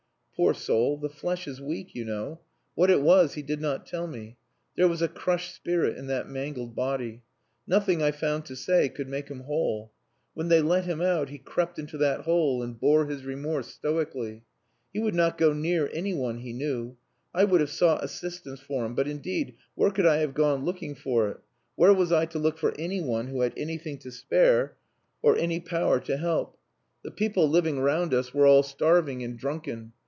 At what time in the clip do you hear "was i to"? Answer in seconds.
21.93-22.39